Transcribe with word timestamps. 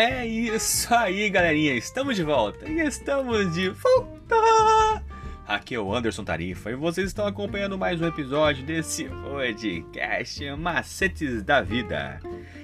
É 0.00 0.24
isso 0.24 0.94
aí, 0.94 1.28
galerinha. 1.28 1.74
Estamos 1.74 2.14
de 2.14 2.22
volta. 2.22 2.70
E 2.70 2.78
estamos 2.78 3.52
de 3.52 3.68
volta. 3.70 4.36
Aqui 5.44 5.74
é 5.74 5.80
o 5.80 5.92
Anderson 5.92 6.22
Tarifa 6.22 6.70
e 6.70 6.76
vocês 6.76 7.08
estão 7.08 7.26
acompanhando 7.26 7.76
mais 7.76 8.00
um 8.00 8.06
episódio 8.06 8.64
desse 8.64 9.06
podcast 9.08 10.52
Macetes 10.52 11.42
da 11.42 11.62
Vida. 11.62 12.20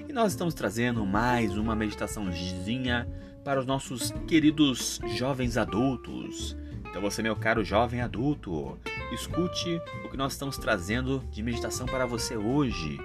E 0.07 0.13
nós 0.13 0.31
estamos 0.31 0.53
trazendo 0.53 1.05
mais 1.05 1.57
uma 1.57 1.75
meditaçãozinha 1.75 3.05
para 3.43 3.59
os 3.59 3.65
nossos 3.65 4.11
queridos 4.25 5.01
jovens 5.17 5.57
adultos. 5.57 6.55
Então 6.89 7.01
você, 7.01 7.21
meu 7.21 7.35
caro 7.35 7.65
jovem 7.65 7.99
adulto, 7.99 8.79
escute 9.11 9.81
o 10.05 10.09
que 10.09 10.15
nós 10.15 10.31
estamos 10.31 10.57
trazendo 10.57 11.21
de 11.31 11.43
meditação 11.43 11.85
para 11.85 12.05
você 12.05 12.37
hoje. 12.37 12.97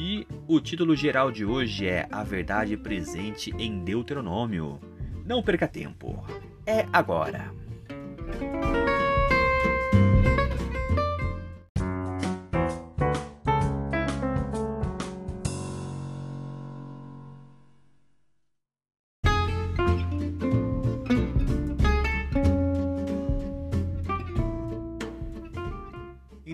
E 0.00 0.24
o 0.46 0.60
título 0.60 0.94
geral 0.94 1.32
de 1.32 1.44
hoje 1.44 1.88
é 1.88 2.06
A 2.12 2.22
Verdade 2.22 2.76
Presente 2.76 3.52
em 3.58 3.82
Deuteronômio. 3.82 4.78
Não 5.26 5.42
perca 5.42 5.66
tempo, 5.66 6.24
é 6.64 6.86
agora! 6.92 7.52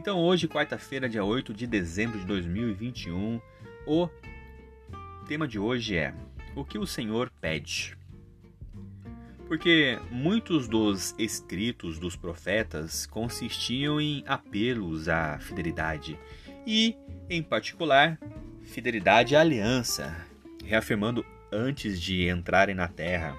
Então, 0.05 0.21
hoje, 0.21 0.47
quarta-feira, 0.47 1.09
dia 1.09 1.25
8 1.25 1.55
de 1.55 1.67
dezembro 1.67 2.19
de 2.19 2.27
2021, 2.27 3.41
o 3.87 4.06
tema 5.27 5.48
de 5.48 5.59
hoje 5.59 5.97
é: 5.97 6.12
O 6.55 6.62
que 6.62 6.77
o 6.77 6.87
Senhor 6.87 7.33
pede? 7.41 7.97
Porque 9.48 9.98
muitos 10.11 10.69
dos 10.69 11.15
escritos 11.19 11.98
dos 11.98 12.17
profetas 12.17 13.06
consistiam 13.06 13.98
em 13.98 14.23
apelos 14.27 15.09
à 15.09 15.39
fidelidade 15.39 16.19
e, 16.67 16.95
em 17.31 17.43
particular, 17.43 18.19
fidelidade 18.61 19.34
à 19.34 19.41
aliança, 19.41 20.15
reafirmando 20.62 21.25
antes 21.50 21.98
de 21.98 22.28
entrarem 22.28 22.75
na 22.75 22.89
terra. 22.89 23.39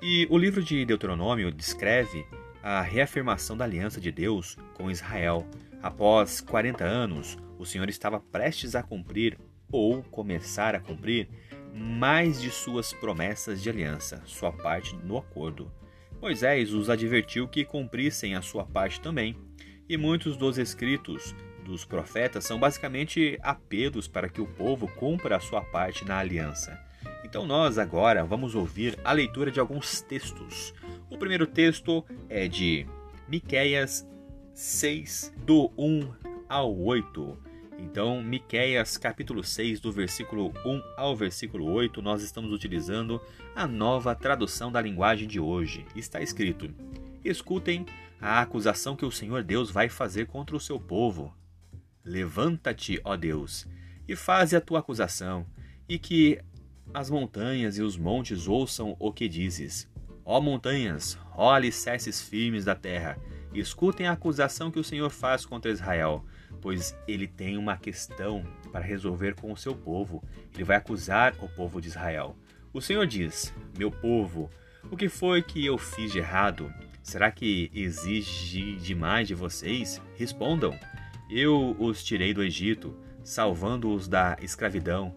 E 0.00 0.28
o 0.30 0.38
livro 0.38 0.62
de 0.62 0.84
Deuteronômio 0.84 1.50
descreve 1.50 2.24
a 2.62 2.80
reafirmação 2.82 3.56
da 3.56 3.64
aliança 3.64 4.00
de 4.00 4.12
Deus 4.12 4.56
com 4.74 4.88
Israel 4.88 5.44
Após 5.82 6.40
40 6.40 6.84
anos, 6.84 7.38
o 7.58 7.64
Senhor 7.64 7.88
estava 7.88 8.18
prestes 8.18 8.74
a 8.74 8.82
cumprir 8.82 9.38
ou 9.70 10.02
começar 10.02 10.74
a 10.74 10.80
cumprir 10.80 11.28
mais 11.72 12.40
de 12.40 12.50
suas 12.50 12.92
promessas 12.92 13.62
de 13.62 13.70
aliança, 13.70 14.22
sua 14.24 14.50
parte 14.50 14.96
no 14.96 15.16
acordo. 15.16 15.70
Moisés 16.20 16.72
os 16.72 16.90
advertiu 16.90 17.46
que 17.46 17.64
cumprissem 17.64 18.34
a 18.34 18.42
sua 18.42 18.64
parte 18.64 19.00
também, 19.00 19.36
e 19.88 19.96
muitos 19.96 20.36
dos 20.36 20.58
escritos 20.58 21.34
dos 21.64 21.84
profetas 21.84 22.44
são 22.44 22.58
basicamente 22.58 23.38
apelos 23.40 24.08
para 24.08 24.28
que 24.28 24.40
o 24.40 24.46
povo 24.46 24.88
cumpra 24.88 25.36
a 25.36 25.40
sua 25.40 25.62
parte 25.62 26.04
na 26.04 26.18
aliança. 26.18 26.78
Então 27.24 27.46
nós 27.46 27.78
agora 27.78 28.24
vamos 28.24 28.54
ouvir 28.54 28.98
a 29.04 29.12
leitura 29.12 29.50
de 29.50 29.60
alguns 29.60 30.00
textos. 30.00 30.74
O 31.08 31.16
primeiro 31.16 31.46
texto 31.46 32.04
é 32.28 32.48
de 32.48 32.86
Miqueias 33.28 34.08
6, 34.58 35.32
do 35.46 35.70
1 35.78 36.12
ao 36.48 36.76
8. 36.76 37.38
Então, 37.78 38.20
Miqueias 38.20 38.96
capítulo 38.96 39.44
6, 39.44 39.78
do 39.78 39.92
versículo 39.92 40.52
1 40.66 40.82
ao 40.96 41.14
versículo 41.14 41.70
8, 41.70 42.02
nós 42.02 42.24
estamos 42.24 42.50
utilizando 42.50 43.20
a 43.54 43.68
nova 43.68 44.16
tradução 44.16 44.72
da 44.72 44.80
linguagem 44.82 45.28
de 45.28 45.38
hoje. 45.38 45.86
Está 45.94 46.20
escrito: 46.20 46.74
Escutem 47.24 47.86
a 48.20 48.40
acusação 48.40 48.96
que 48.96 49.06
o 49.06 49.12
Senhor 49.12 49.44
Deus 49.44 49.70
vai 49.70 49.88
fazer 49.88 50.26
contra 50.26 50.56
o 50.56 50.60
seu 50.60 50.80
povo. 50.80 51.32
Levanta-te, 52.04 53.00
ó 53.04 53.16
Deus, 53.16 53.64
e 54.08 54.16
faze 54.16 54.56
a 54.56 54.60
tua 54.60 54.80
acusação, 54.80 55.46
e 55.88 56.00
que 56.00 56.40
as 56.92 57.08
montanhas 57.08 57.78
e 57.78 57.82
os 57.82 57.96
montes 57.96 58.48
ouçam 58.48 58.96
o 58.98 59.12
que 59.12 59.28
dizes. 59.28 59.88
Ó 60.24 60.40
montanhas, 60.40 61.16
ó 61.36 61.52
alicerces 61.52 62.20
firmes 62.20 62.64
da 62.64 62.74
terra, 62.74 63.16
Escutem 63.54 64.06
a 64.06 64.12
acusação 64.12 64.70
que 64.70 64.78
o 64.78 64.84
Senhor 64.84 65.08
faz 65.10 65.46
contra 65.46 65.70
Israel, 65.70 66.24
pois 66.60 66.96
ele 67.06 67.26
tem 67.26 67.56
uma 67.56 67.76
questão 67.76 68.44
para 68.70 68.84
resolver 68.84 69.34
com 69.34 69.52
o 69.52 69.56
seu 69.56 69.74
povo. 69.74 70.22
Ele 70.54 70.64
vai 70.64 70.76
acusar 70.76 71.34
o 71.40 71.48
povo 71.48 71.80
de 71.80 71.88
Israel. 71.88 72.36
O 72.72 72.80
Senhor 72.80 73.06
diz: 73.06 73.54
Meu 73.76 73.90
povo, 73.90 74.50
o 74.90 74.96
que 74.96 75.08
foi 75.08 75.42
que 75.42 75.64
eu 75.64 75.78
fiz 75.78 76.12
de 76.12 76.18
errado? 76.18 76.72
Será 77.02 77.30
que 77.30 77.70
exige 77.74 78.76
demais 78.76 79.26
de 79.26 79.34
vocês? 79.34 80.00
Respondam: 80.14 80.78
Eu 81.30 81.74
os 81.78 82.04
tirei 82.04 82.34
do 82.34 82.42
Egito, 82.42 82.94
salvando-os 83.24 84.06
da 84.06 84.36
escravidão, 84.42 85.14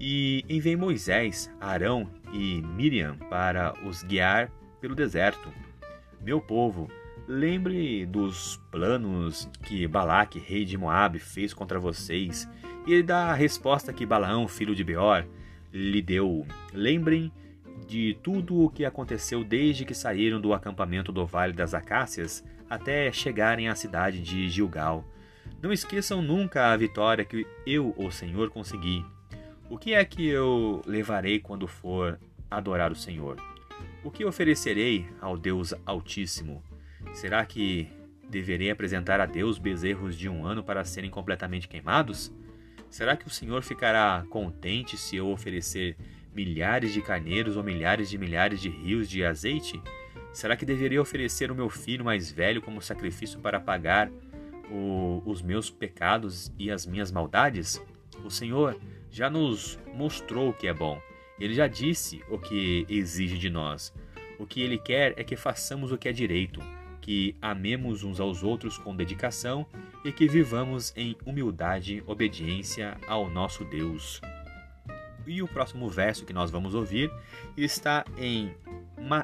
e 0.00 0.44
enviei 0.48 0.74
Moisés, 0.74 1.50
Arão 1.60 2.10
e 2.32 2.62
Miriam 2.62 3.16
para 3.30 3.74
os 3.86 4.02
guiar 4.02 4.50
pelo 4.80 4.94
deserto. 4.94 5.52
Meu 6.20 6.40
povo, 6.40 6.90
Lembre 7.26 8.04
dos 8.04 8.60
planos 8.70 9.48
que 9.62 9.86
Balaque, 9.86 10.38
rei 10.38 10.64
de 10.64 10.76
Moabe, 10.76 11.18
fez 11.18 11.54
contra 11.54 11.80
vocês 11.80 12.46
e 12.86 13.02
da 13.02 13.32
resposta 13.32 13.94
que 13.94 14.04
Balaão, 14.04 14.46
filho 14.46 14.74
de 14.74 14.84
Beor, 14.84 15.24
lhe 15.72 16.02
deu. 16.02 16.46
Lembrem 16.72 17.32
de 17.86 18.18
tudo 18.22 18.62
o 18.62 18.68
que 18.68 18.84
aconteceu 18.84 19.42
desde 19.42 19.86
que 19.86 19.94
saíram 19.94 20.38
do 20.38 20.52
acampamento 20.52 21.10
do 21.10 21.24
Vale 21.24 21.54
das 21.54 21.72
Acácias 21.72 22.44
até 22.68 23.10
chegarem 23.10 23.68
à 23.68 23.74
cidade 23.74 24.20
de 24.20 24.48
Gilgal. 24.50 25.02
Não 25.62 25.72
esqueçam 25.72 26.20
nunca 26.20 26.72
a 26.72 26.76
vitória 26.76 27.24
que 27.24 27.46
eu, 27.66 27.94
o 27.96 28.10
Senhor, 28.10 28.50
consegui. 28.50 29.02
O 29.70 29.78
que 29.78 29.94
é 29.94 30.04
que 30.04 30.26
eu 30.26 30.82
levarei 30.86 31.40
quando 31.40 31.66
for 31.66 32.20
adorar 32.50 32.92
o 32.92 32.96
Senhor? 32.96 33.36
O 34.02 34.10
que 34.10 34.26
oferecerei 34.26 35.06
ao 35.22 35.38
Deus 35.38 35.72
Altíssimo? 35.86 36.62
Será 37.12 37.44
que 37.44 37.88
deverei 38.28 38.70
apresentar 38.70 39.20
a 39.20 39.26
Deus 39.26 39.58
bezerros 39.58 40.16
de 40.16 40.28
um 40.28 40.44
ano 40.44 40.62
para 40.62 40.84
serem 40.84 41.10
completamente 41.10 41.68
queimados? 41.68 42.32
Será 42.90 43.16
que 43.16 43.26
o 43.26 43.30
Senhor 43.30 43.62
ficará 43.62 44.24
contente 44.30 44.96
se 44.96 45.16
eu 45.16 45.28
oferecer 45.28 45.96
milhares 46.34 46.92
de 46.92 47.00
carneiros 47.00 47.56
ou 47.56 47.62
milhares 47.62 48.10
de 48.10 48.18
milhares 48.18 48.60
de 48.60 48.68
rios 48.68 49.08
de 49.08 49.24
azeite? 49.24 49.80
Será 50.32 50.56
que 50.56 50.64
deveria 50.64 51.00
oferecer 51.00 51.50
o 51.50 51.54
meu 51.54 51.68
filho 51.68 52.04
mais 52.04 52.30
velho 52.30 52.60
como 52.60 52.82
sacrifício 52.82 53.38
para 53.38 53.60
pagar 53.60 54.10
o, 54.70 55.22
os 55.24 55.42
meus 55.42 55.70
pecados 55.70 56.52
e 56.58 56.70
as 56.70 56.86
minhas 56.86 57.12
maldades? 57.12 57.80
O 58.24 58.30
Senhor 58.30 58.76
já 59.10 59.30
nos 59.30 59.78
mostrou 59.94 60.50
o 60.50 60.52
que 60.52 60.66
é 60.66 60.74
bom. 60.74 61.00
Ele 61.38 61.54
já 61.54 61.66
disse 61.66 62.22
o 62.28 62.38
que 62.38 62.84
exige 62.88 63.38
de 63.38 63.50
nós. 63.50 63.92
O 64.38 64.46
que 64.46 64.60
ele 64.60 64.78
quer 64.78 65.14
é 65.16 65.24
que 65.24 65.36
façamos 65.36 65.92
o 65.92 65.98
que 65.98 66.08
é 66.08 66.12
direito 66.12 66.60
que 67.04 67.36
amemos 67.42 68.02
uns 68.02 68.18
aos 68.18 68.42
outros 68.42 68.78
com 68.78 68.96
dedicação 68.96 69.66
e 70.02 70.10
que 70.10 70.26
vivamos 70.26 70.90
em 70.96 71.14
humildade, 71.26 72.02
obediência 72.06 72.96
ao 73.06 73.28
nosso 73.28 73.62
Deus. 73.62 74.22
E 75.26 75.42
o 75.42 75.46
próximo 75.46 75.86
verso 75.90 76.24
que 76.24 76.32
nós 76.32 76.50
vamos 76.50 76.74
ouvir 76.74 77.12
está 77.58 78.06
em 78.16 78.54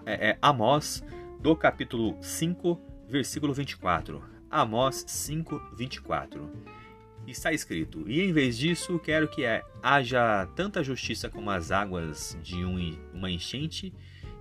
é, 0.04 0.28
é, 0.28 0.38
Amós, 0.42 1.02
do 1.40 1.56
capítulo 1.56 2.18
5, 2.20 2.78
versículo 3.08 3.54
24. 3.54 4.22
Amós 4.50 5.02
5, 5.08 5.58
24. 5.74 6.52
Está 7.26 7.50
escrito: 7.50 8.04
E 8.06 8.20
em 8.20 8.30
vez 8.30 8.58
disso, 8.58 8.98
quero 8.98 9.26
que 9.26 9.42
haja 9.82 10.46
tanta 10.54 10.84
justiça 10.84 11.30
como 11.30 11.50
as 11.50 11.70
águas 11.70 12.36
de 12.42 12.62
uma 13.14 13.30
enchente, 13.30 13.90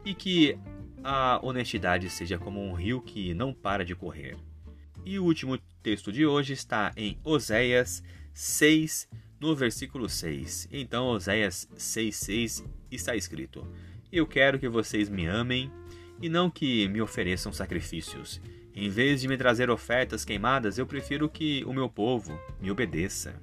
e 0.04 0.14
que 0.14 0.60
a 1.04 1.40
honestidade 1.44 2.10
seja 2.10 2.38
como 2.38 2.62
um 2.62 2.74
rio 2.74 3.02
que 3.02 3.34
não 3.34 3.54
para 3.54 3.86
de 3.86 3.96
correr. 3.96 4.38
E 5.06 5.18
o 5.18 5.24
último 5.24 5.58
texto 5.82 6.12
de 6.12 6.26
hoje 6.26 6.54
está 6.54 6.92
em 6.96 7.18
Oséias 7.24 8.04
6, 8.34 9.08
no 9.40 9.56
versículo 9.56 10.10
6. 10.10 10.68
Então, 10.72 11.08
Oséias 11.08 11.68
6,6 11.76 12.66
está 12.92 13.16
escrito: 13.16 13.66
Eu 14.12 14.28
quero 14.28 14.60
que 14.60 14.68
vocês 14.68 15.10
me 15.10 15.26
amem 15.26 15.72
e 16.22 16.30
não 16.30 16.50
que 16.50 16.88
me 16.90 17.02
ofereçam 17.02 17.52
sacrifícios. 17.54 18.42
Em 18.76 18.90
vez 18.90 19.22
de 19.22 19.28
me 19.28 19.38
trazer 19.38 19.70
ofertas 19.70 20.24
queimadas, 20.24 20.78
eu 20.78 20.86
prefiro 20.86 21.28
que 21.28 21.64
o 21.66 21.74
meu 21.74 21.90
povo 21.90 22.40
me 22.62 22.70
obedeça. 22.70 23.42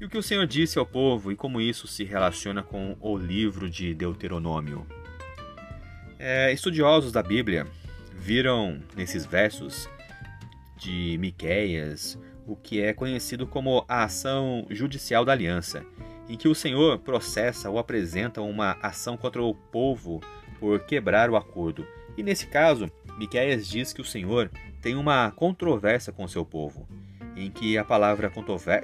E 0.00 0.04
o 0.04 0.08
que 0.08 0.18
o 0.18 0.22
Senhor 0.22 0.46
disse 0.46 0.78
ao 0.78 0.86
povo 0.86 1.32
e 1.32 1.36
como 1.36 1.60
isso 1.60 1.86
se 1.86 2.04
relaciona 2.04 2.62
com 2.62 2.96
o 3.00 3.16
livro 3.16 3.68
de 3.68 3.94
Deuteronômio? 3.94 4.86
É, 6.18 6.52
estudiosos 6.52 7.12
da 7.12 7.22
Bíblia 7.22 7.64
viram 8.12 8.80
nesses 8.96 9.24
versos 9.24 9.88
de 10.76 11.16
Miqueias 11.18 12.18
o 12.44 12.56
que 12.56 12.80
é 12.80 12.92
conhecido 12.92 13.46
como 13.46 13.84
a 13.86 14.04
ação 14.04 14.66
judicial 14.70 15.24
da 15.24 15.32
aliança, 15.32 15.84
em 16.28 16.36
que 16.36 16.48
o 16.48 16.54
Senhor 16.54 16.98
processa 16.98 17.70
ou 17.70 17.78
apresenta 17.78 18.40
uma 18.40 18.72
ação 18.82 19.16
contra 19.16 19.42
o 19.42 19.54
povo 19.54 20.20
por 20.58 20.80
quebrar 20.80 21.30
o 21.30 21.36
acordo. 21.36 21.86
E 22.16 22.22
nesse 22.22 22.46
caso, 22.46 22.90
Miqueias 23.16 23.68
diz 23.68 23.92
que 23.92 24.00
o 24.00 24.04
Senhor 24.04 24.50
tem 24.82 24.96
uma 24.96 25.30
controvérsia 25.30 26.12
com 26.12 26.26
seu 26.26 26.44
povo, 26.44 26.88
em 27.36 27.50
que 27.50 27.78
a 27.78 27.84
palavra 27.84 28.30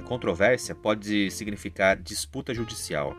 controvérsia 0.07 0.75
pode 0.75 1.31
significar 1.31 1.97
disputa 1.97 2.55
judicial. 2.55 3.17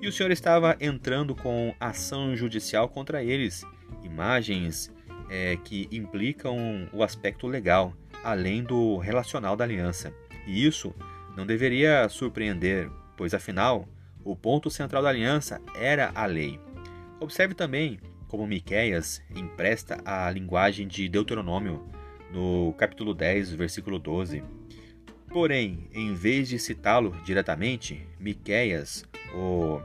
E 0.00 0.08
o 0.08 0.12
Senhor 0.12 0.30
estava 0.30 0.76
entrando 0.80 1.34
com 1.34 1.74
ação 1.80 2.36
judicial 2.36 2.88
contra 2.88 3.22
eles, 3.24 3.64
imagens 4.02 4.92
é, 5.30 5.56
que 5.56 5.88
implicam 5.90 6.88
o 6.92 7.02
aspecto 7.02 7.46
legal, 7.46 7.94
além 8.22 8.62
do 8.62 8.98
relacional 8.98 9.56
da 9.56 9.64
aliança. 9.64 10.12
E 10.46 10.66
isso 10.66 10.94
não 11.36 11.46
deveria 11.46 12.08
surpreender, 12.08 12.90
pois 13.16 13.32
afinal, 13.32 13.88
o 14.22 14.36
ponto 14.36 14.70
central 14.70 15.02
da 15.02 15.08
aliança 15.08 15.60
era 15.74 16.12
a 16.14 16.26
lei. 16.26 16.60
Observe 17.18 17.54
também 17.54 17.98
como 18.28 18.46
Miqueias 18.46 19.22
empresta 19.34 20.00
a 20.04 20.30
linguagem 20.30 20.86
de 20.86 21.08
Deuteronômio 21.08 21.88
no 22.30 22.74
capítulo 22.76 23.14
10, 23.14 23.52
versículo 23.52 23.98
12. 23.98 24.42
Porém, 25.28 25.88
em 25.92 26.14
vez 26.14 26.48
de 26.48 26.58
citá-lo 26.58 27.14
diretamente, 27.24 28.06
Miqueias 28.18 29.04
o 29.34 29.80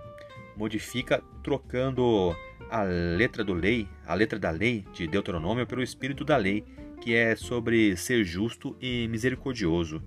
modifica 0.55 1.23
trocando 1.43 2.35
a 2.69 2.83
letra 2.83 3.43
do 3.43 3.53
lei, 3.53 3.87
a 4.05 4.13
letra 4.13 4.39
da 4.39 4.49
lei 4.49 4.85
de 4.93 5.07
Deuteronômio 5.07 5.67
pelo 5.67 5.83
espírito 5.83 6.23
da 6.23 6.37
lei, 6.37 6.63
que 7.01 7.15
é 7.15 7.35
sobre 7.35 7.97
ser 7.97 8.23
justo 8.23 8.75
e 8.79 9.07
misericordioso. 9.07 10.01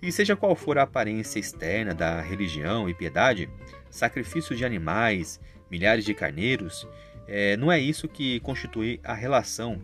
E 0.00 0.12
seja 0.12 0.36
qual 0.36 0.54
for 0.54 0.78
a 0.78 0.82
aparência 0.82 1.38
externa 1.38 1.92
da 1.92 2.20
religião 2.20 2.88
e 2.88 2.94
piedade, 2.94 3.50
sacrifícios 3.90 4.56
de 4.56 4.64
animais, 4.64 5.40
milhares 5.70 6.04
de 6.04 6.14
carneiros, 6.14 6.86
é, 7.26 7.56
não 7.56 7.72
é 7.72 7.78
isso 7.78 8.08
que 8.08 8.38
constitui 8.40 9.00
a 9.02 9.12
relação 9.12 9.82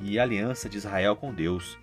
e 0.00 0.18
aliança 0.18 0.68
de 0.68 0.76
Israel 0.76 1.14
com 1.14 1.32
Deus. 1.32 1.78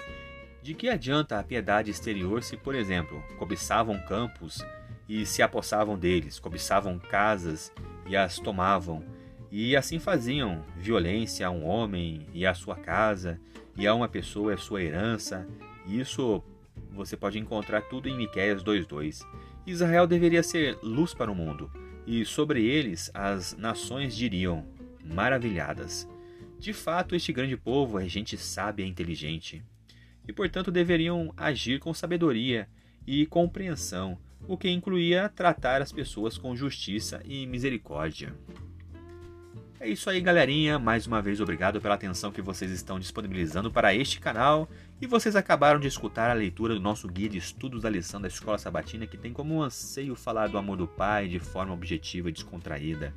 De 0.61 0.73
que 0.73 0.89
adianta 0.89 1.39
a 1.39 1.43
piedade 1.43 1.91
exterior 1.91 2.43
se, 2.43 2.57
por 2.57 2.75
exemplo, 2.75 3.23
cobiçavam 3.37 3.97
campos 3.99 4.65
e 5.07 5.25
se 5.25 5.41
apossavam 5.41 5.97
deles, 5.97 6.39
cobiçavam 6.39 6.99
casas 6.99 7.71
e 8.05 8.15
as 8.15 8.37
tomavam, 8.39 9.03
e 9.51 9.75
assim 9.75 9.99
faziam 9.99 10.63
violência 10.75 11.47
a 11.47 11.49
um 11.49 11.65
homem 11.65 12.27
e 12.33 12.45
a 12.45 12.53
sua 12.53 12.75
casa, 12.75 13.39
e 13.75 13.87
a 13.87 13.93
uma 13.93 14.09
pessoa 14.09 14.53
a 14.53 14.57
sua 14.57 14.83
herança. 14.83 15.47
Isso 15.85 16.43
você 16.91 17.15
pode 17.15 17.39
encontrar 17.39 17.81
tudo 17.83 18.09
em 18.09 18.17
Miqueias 18.17 18.63
2:2. 18.63 19.25
Israel 19.65 20.07
deveria 20.07 20.43
ser 20.43 20.77
luz 20.81 21.13
para 21.13 21.31
o 21.31 21.35
mundo, 21.35 21.71
e 22.05 22.25
sobre 22.25 22.65
eles 22.65 23.11
as 23.13 23.55
nações 23.55 24.15
diriam: 24.15 24.65
maravilhadas. 25.03 26.07
De 26.59 26.73
fato, 26.73 27.15
este 27.15 27.31
grande 27.31 27.55
povo 27.55 27.99
é 27.99 28.07
gente 28.07 28.37
sábia 28.37 28.83
e 28.83 28.89
inteligente, 28.89 29.63
e 30.27 30.33
portanto 30.33 30.71
deveriam 30.71 31.33
agir 31.37 31.79
com 31.79 31.93
sabedoria 31.93 32.67
e 33.05 33.25
compreensão, 33.25 34.17
o 34.47 34.57
que 34.57 34.69
incluía 34.69 35.29
tratar 35.29 35.81
as 35.81 35.91
pessoas 35.91 36.37
com 36.37 36.55
justiça 36.55 37.21
e 37.25 37.45
misericórdia. 37.45 38.33
É 39.79 39.87
isso 39.87 40.09
aí, 40.09 40.19
galerinha. 40.19 40.79
Mais 40.79 41.05
uma 41.05 41.21
vez, 41.21 41.39
obrigado 41.39 41.79
pela 41.79 41.93
atenção 41.93 42.31
que 42.31 42.41
vocês 42.41 42.71
estão 42.71 42.99
disponibilizando 42.99 43.71
para 43.71 43.93
este 43.93 44.19
canal. 44.19 44.67
E 44.99 45.05
vocês 45.05 45.35
acabaram 45.35 45.79
de 45.79 45.87
escutar 45.87 46.31
a 46.31 46.33
leitura 46.33 46.73
do 46.73 46.79
nosso 46.79 47.07
guia 47.07 47.29
de 47.29 47.37
estudos 47.37 47.83
da 47.83 47.89
lição 47.89 48.19
da 48.19 48.27
Escola 48.27 48.57
Sabatina, 48.57 49.05
que 49.05 49.15
tem 49.15 49.31
como 49.31 49.61
anseio 49.61 50.15
falar 50.15 50.47
do 50.47 50.57
amor 50.57 50.77
do 50.77 50.87
Pai 50.87 51.27
de 51.27 51.39
forma 51.39 51.75
objetiva 51.75 52.29
e 52.29 52.31
descontraída. 52.31 53.13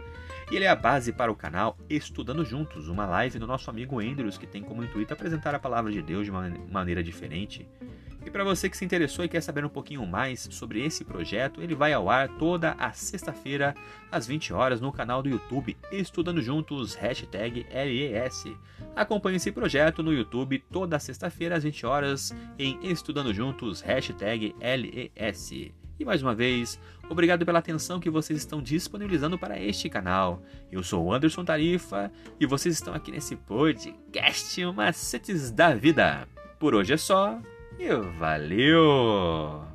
E 0.50 0.56
ele 0.56 0.66
é 0.66 0.68
a 0.68 0.76
base 0.76 1.14
para 1.14 1.32
o 1.32 1.34
canal 1.34 1.78
Estudando 1.88 2.44
Juntos, 2.44 2.88
uma 2.88 3.06
live 3.06 3.38
do 3.38 3.46
nosso 3.46 3.70
amigo 3.70 3.98
Andrews, 3.98 4.36
que 4.36 4.46
tem 4.46 4.62
como 4.62 4.84
intuito 4.84 5.14
apresentar 5.14 5.54
a 5.54 5.58
palavra 5.58 5.90
de 5.90 6.02
Deus 6.02 6.26
de 6.26 6.30
uma 6.30 6.52
maneira 6.70 7.02
diferente. 7.02 7.66
E 8.24 8.30
para 8.30 8.44
você 8.44 8.68
que 8.68 8.76
se 8.76 8.84
interessou 8.84 9.24
e 9.24 9.28
quer 9.28 9.40
saber 9.40 9.64
um 9.64 9.68
pouquinho 9.68 10.04
mais 10.06 10.46
sobre 10.50 10.84
esse 10.84 11.04
projeto, 11.04 11.62
ele 11.62 11.74
vai 11.74 11.92
ao 11.92 12.10
ar 12.10 12.28
toda 12.28 12.72
a 12.78 12.92
sexta-feira, 12.92 13.74
às 14.10 14.26
20 14.26 14.52
horas, 14.52 14.80
no 14.80 14.92
canal 14.92 15.22
do 15.22 15.28
YouTube 15.28 15.76
Estudando 15.90 16.42
Juntos, 16.42 16.94
hashtag 16.94 17.66
LES. 17.70 18.44
Acompanhe 18.94 19.36
esse 19.36 19.50
projeto 19.50 20.02
no 20.02 20.12
YouTube 20.12 20.62
toda 20.70 20.98
sexta-feira, 20.98 21.56
às 21.56 21.64
20 21.64 21.86
horas, 21.86 22.34
em 22.58 22.78
Estudando 22.82 23.32
Juntos, 23.32 23.80
hashtag 23.80 24.54
LES. 24.60 25.72
E 25.98 26.04
mais 26.04 26.22
uma 26.22 26.34
vez, 26.34 26.80
obrigado 27.10 27.44
pela 27.44 27.58
atenção 27.58 28.00
que 28.00 28.08
vocês 28.08 28.38
estão 28.38 28.62
disponibilizando 28.62 29.38
para 29.38 29.60
este 29.60 29.88
canal. 29.90 30.42
Eu 30.72 30.82
sou 30.82 31.04
o 31.04 31.12
Anderson 31.12 31.44
Tarifa 31.44 32.10
e 32.38 32.46
vocês 32.46 32.74
estão 32.74 32.94
aqui 32.94 33.10
nesse 33.10 33.36
podcast 33.36 34.64
Macetes 34.72 35.50
da 35.50 35.74
Vida. 35.74 36.26
Por 36.58 36.74
hoje 36.74 36.94
é 36.94 36.96
só. 36.96 37.38
E 37.82 37.94
valeu! 37.96 39.69